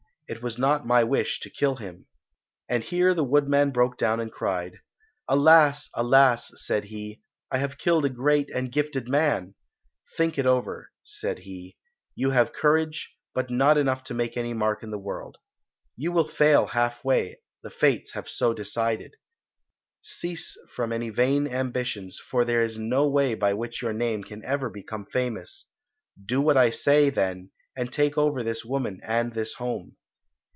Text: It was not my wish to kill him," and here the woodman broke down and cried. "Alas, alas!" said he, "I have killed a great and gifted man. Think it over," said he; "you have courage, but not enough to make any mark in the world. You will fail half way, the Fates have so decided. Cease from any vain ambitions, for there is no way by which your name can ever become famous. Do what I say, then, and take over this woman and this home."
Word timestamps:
It 0.27 0.41
was 0.41 0.57
not 0.57 0.87
my 0.87 1.03
wish 1.03 1.41
to 1.41 1.49
kill 1.49 1.75
him," 1.75 2.05
and 2.69 2.85
here 2.85 3.13
the 3.13 3.21
woodman 3.21 3.71
broke 3.71 3.97
down 3.97 4.21
and 4.21 4.31
cried. 4.31 4.79
"Alas, 5.27 5.89
alas!" 5.93 6.53
said 6.55 6.85
he, 6.85 7.21
"I 7.51 7.57
have 7.57 7.77
killed 7.77 8.05
a 8.05 8.09
great 8.09 8.49
and 8.49 8.71
gifted 8.71 9.09
man. 9.09 9.55
Think 10.15 10.37
it 10.37 10.45
over," 10.45 10.89
said 11.03 11.39
he; 11.39 11.75
"you 12.15 12.29
have 12.29 12.53
courage, 12.53 13.13
but 13.33 13.49
not 13.49 13.77
enough 13.77 14.05
to 14.05 14.13
make 14.13 14.37
any 14.37 14.53
mark 14.53 14.83
in 14.83 14.91
the 14.91 14.97
world. 14.97 15.37
You 15.97 16.13
will 16.13 16.29
fail 16.29 16.67
half 16.67 17.03
way, 17.03 17.41
the 17.61 17.69
Fates 17.69 18.11
have 18.13 18.29
so 18.29 18.53
decided. 18.53 19.15
Cease 20.01 20.55
from 20.73 20.93
any 20.93 21.09
vain 21.09 21.45
ambitions, 21.45 22.19
for 22.19 22.45
there 22.45 22.63
is 22.63 22.77
no 22.77 23.05
way 23.09 23.33
by 23.35 23.53
which 23.53 23.81
your 23.81 23.91
name 23.91 24.23
can 24.23 24.45
ever 24.45 24.69
become 24.69 25.05
famous. 25.07 25.65
Do 26.25 26.39
what 26.39 26.55
I 26.55 26.69
say, 26.69 27.09
then, 27.09 27.51
and 27.75 27.91
take 27.91 28.17
over 28.17 28.43
this 28.43 28.63
woman 28.63 29.01
and 29.03 29.33
this 29.33 29.55
home." 29.55 29.97